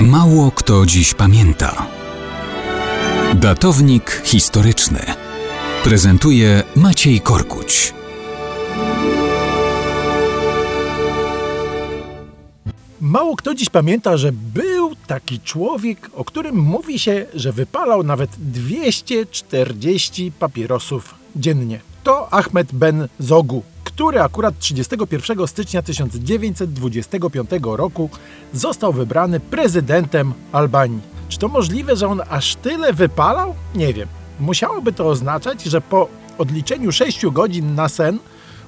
Mało 0.00 0.50
kto 0.50 0.86
dziś 0.86 1.14
pamięta. 1.14 1.86
Datownik 3.34 4.22
historyczny 4.24 5.00
prezentuje 5.84 6.62
Maciej 6.76 7.20
Korkuć. 7.20 7.94
Mało 13.00 13.36
kto 13.36 13.54
dziś 13.54 13.70
pamięta, 13.70 14.16
że 14.16 14.32
był 14.32 14.96
taki 15.06 15.40
człowiek, 15.40 16.10
o 16.14 16.24
którym 16.24 16.56
mówi 16.56 16.98
się, 16.98 17.26
że 17.34 17.52
wypalał 17.52 18.02
nawet 18.02 18.30
240 18.38 20.32
papierosów 20.32 21.14
dziennie. 21.36 21.80
To 22.04 22.32
Ahmed 22.32 22.72
Ben 22.72 23.08
Zogu, 23.18 23.62
który 23.96 24.20
akurat 24.20 24.58
31 24.58 25.46
stycznia 25.46 25.82
1925 25.82 27.50
roku 27.62 28.10
został 28.52 28.92
wybrany 28.92 29.40
prezydentem 29.40 30.34
Albanii. 30.52 31.00
Czy 31.28 31.38
to 31.38 31.48
możliwe, 31.48 31.96
że 31.96 32.08
on 32.08 32.22
aż 32.28 32.56
tyle 32.56 32.92
wypalał? 32.92 33.54
Nie 33.74 33.94
wiem. 33.94 34.08
Musiałoby 34.40 34.92
to 34.92 35.08
oznaczać, 35.08 35.62
że 35.62 35.80
po 35.80 36.08
odliczeniu 36.38 36.92
6 36.92 37.26
godzin 37.26 37.74
na 37.74 37.88
sen 37.88 38.18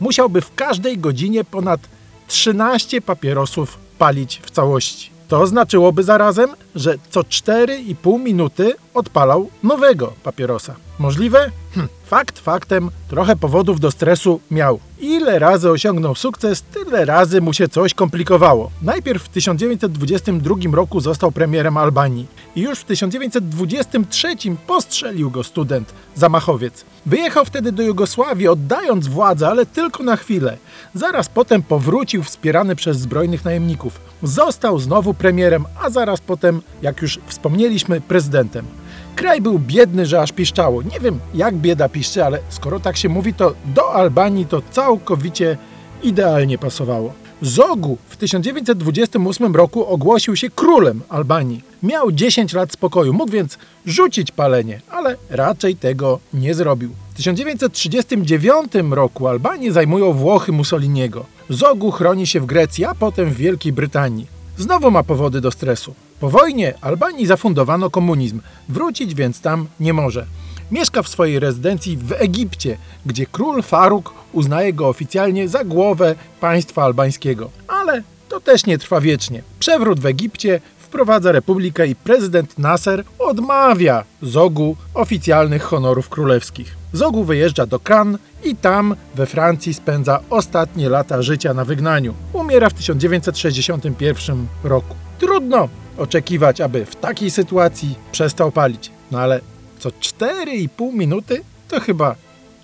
musiałby 0.00 0.40
w 0.40 0.54
każdej 0.54 0.98
godzinie 0.98 1.44
ponad 1.44 1.80
13 2.28 3.00
papierosów 3.00 3.78
palić 3.98 4.40
w 4.44 4.50
całości. 4.50 5.10
To 5.28 5.46
znaczyłoby 5.46 6.02
zarazem, 6.02 6.50
że 6.74 6.94
co 7.10 7.20
4,5 7.20 8.20
minuty 8.20 8.74
odpalał 8.94 9.50
nowego 9.62 10.12
papierosa. 10.22 10.74
Możliwe? 10.98 11.50
Hm, 11.74 11.88
fakt 12.04 12.38
faktem, 12.38 12.90
trochę 13.08 13.36
powodów 13.36 13.80
do 13.80 13.90
stresu 13.90 14.40
miał. 14.50 14.80
Ile 15.00 15.38
razy 15.38 15.70
osiągnął 15.70 16.14
sukces, 16.14 16.62
tyle 16.62 17.04
razy 17.04 17.40
mu 17.40 17.52
się 17.52 17.68
coś 17.68 17.94
komplikowało. 17.94 18.70
Najpierw 18.82 19.22
w 19.22 19.28
1922 19.28 20.54
roku 20.72 21.00
został 21.00 21.32
premierem 21.32 21.76
Albanii 21.76 22.26
i 22.56 22.60
już 22.60 22.78
w 22.78 22.84
1923 22.84 24.36
postrzelił 24.66 25.30
go 25.30 25.44
student, 25.44 25.94
zamachowiec. 26.14 26.84
Wyjechał 27.06 27.44
wtedy 27.44 27.72
do 27.72 27.82
Jugosławii, 27.82 28.48
oddając 28.48 29.08
władzę, 29.08 29.48
ale 29.48 29.66
tylko 29.66 30.02
na 30.02 30.16
chwilę. 30.16 30.56
Zaraz 30.94 31.28
potem 31.28 31.62
powrócił 31.62 32.22
wspierany 32.22 32.76
przez 32.76 32.98
zbrojnych 32.98 33.44
najemników. 33.44 34.00
Został 34.22 34.78
znowu 34.78 35.14
premierem, 35.14 35.64
a 35.82 35.90
zaraz 35.90 36.20
potem, 36.20 36.62
jak 36.82 37.02
już 37.02 37.18
wspomnieliśmy, 37.26 38.00
prezydentem. 38.00 38.81
Kraj 39.22 39.40
był 39.40 39.58
biedny, 39.58 40.06
że 40.06 40.20
aż 40.20 40.32
piszczało. 40.32 40.82
Nie 40.82 41.00
wiem, 41.00 41.20
jak 41.34 41.54
bieda 41.54 41.88
piszczy, 41.88 42.24
ale 42.24 42.38
skoro 42.48 42.80
tak 42.80 42.96
się 42.96 43.08
mówi, 43.08 43.34
to 43.34 43.54
do 43.64 43.92
Albanii 43.92 44.46
to 44.46 44.62
całkowicie 44.70 45.56
idealnie 46.02 46.58
pasowało. 46.58 47.12
Zogu 47.42 47.98
w 48.08 48.16
1928 48.16 49.56
roku 49.56 49.86
ogłosił 49.86 50.36
się 50.36 50.50
królem 50.50 51.00
Albanii. 51.08 51.62
Miał 51.82 52.12
10 52.12 52.52
lat 52.52 52.72
spokoju, 52.72 53.12
mógł 53.12 53.32
więc 53.32 53.58
rzucić 53.86 54.30
palenie, 54.30 54.80
ale 54.90 55.16
raczej 55.30 55.76
tego 55.76 56.18
nie 56.34 56.54
zrobił. 56.54 56.90
W 57.12 57.16
1939 57.16 58.72
roku 58.90 59.28
Albanię 59.28 59.72
zajmują 59.72 60.12
Włochy 60.12 60.52
Mussoliniego. 60.52 61.24
Zogu 61.48 61.90
chroni 61.90 62.26
się 62.26 62.40
w 62.40 62.46
Grecji, 62.46 62.84
a 62.84 62.94
potem 62.94 63.30
w 63.30 63.36
Wielkiej 63.36 63.72
Brytanii. 63.72 64.41
Znowu 64.58 64.90
ma 64.90 65.02
powody 65.02 65.40
do 65.40 65.50
stresu. 65.50 65.94
Po 66.20 66.30
wojnie 66.30 66.74
Albanii 66.80 67.26
zafundowano 67.26 67.90
komunizm, 67.90 68.40
wrócić 68.68 69.14
więc 69.14 69.40
tam 69.40 69.66
nie 69.80 69.92
może. 69.92 70.26
Mieszka 70.70 71.02
w 71.02 71.08
swojej 71.08 71.38
rezydencji 71.38 71.96
w 71.96 72.12
Egipcie, 72.12 72.78
gdzie 73.06 73.26
król 73.26 73.62
Faruk 73.62 74.14
uznaje 74.32 74.72
go 74.72 74.88
oficjalnie 74.88 75.48
za 75.48 75.64
głowę 75.64 76.14
państwa 76.40 76.84
albańskiego. 76.84 77.50
Ale 77.68 78.02
to 78.28 78.40
też 78.40 78.66
nie 78.66 78.78
trwa 78.78 79.00
wiecznie. 79.00 79.42
Przewrót 79.58 80.00
w 80.00 80.06
Egipcie 80.06 80.60
wprowadza 80.92 81.32
republikę 81.32 81.86
i 81.86 81.94
prezydent 81.94 82.58
Nasser 82.58 83.04
odmawia 83.18 84.04
Zogu 84.22 84.76
oficjalnych 84.94 85.62
honorów 85.62 86.08
królewskich. 86.08 86.76
Zogu 86.92 87.24
wyjeżdża 87.24 87.66
do 87.66 87.80
Cannes 87.80 88.20
i 88.44 88.56
tam 88.56 88.96
we 89.14 89.26
Francji 89.26 89.74
spędza 89.74 90.20
ostatnie 90.30 90.88
lata 90.88 91.22
życia 91.22 91.54
na 91.54 91.64
wygnaniu. 91.64 92.14
Umiera 92.32 92.70
w 92.70 92.74
1961 92.74 94.46
roku. 94.64 94.96
Trudno 95.18 95.68
oczekiwać, 95.98 96.60
aby 96.60 96.86
w 96.86 96.96
takiej 96.96 97.30
sytuacji 97.30 97.94
przestał 98.12 98.52
palić. 98.52 98.90
No 99.10 99.20
ale 99.20 99.40
co 99.78 99.88
4,5 99.88 100.92
minuty 100.94 101.40
to 101.68 101.80
chyba 101.80 102.14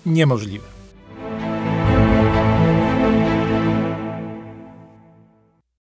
niemożliwe. 0.05 0.78